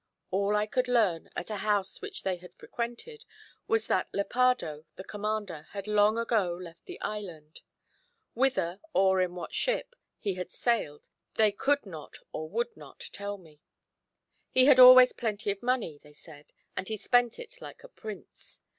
All 0.31 0.55
I 0.55 0.65
could 0.65 0.87
learn, 0.87 1.29
at 1.35 1.51
a 1.51 1.57
house 1.57 2.01
which 2.01 2.23
they 2.23 2.37
had 2.37 2.55
frequented, 2.55 3.23
was 3.67 3.85
that 3.85 4.09
Lepardo, 4.11 4.85
the 4.95 5.03
commander, 5.03 5.67
had 5.73 5.85
long 5.85 6.17
ago 6.17 6.55
left 6.59 6.85
the 6.85 6.99
island. 7.01 7.61
Whither, 8.33 8.79
or 8.95 9.21
in 9.21 9.35
what 9.35 9.53
ship, 9.53 9.95
he 10.17 10.33
had 10.33 10.49
sailed, 10.49 11.07
they 11.35 11.51
could 11.51 11.85
not 11.85 12.17
or 12.31 12.49
would 12.49 12.75
not 12.75 13.11
tell 13.13 13.37
me: 13.37 13.61
he 14.49 14.65
had 14.65 14.79
always 14.79 15.13
plenty 15.13 15.51
of 15.51 15.61
money, 15.61 15.99
they 15.99 16.13
said, 16.13 16.51
and 16.75 16.87
he 16.87 16.97
spent 16.97 17.37
it 17.37 17.61
like 17.61 17.83
a 17.83 17.87
prince. 17.87 18.59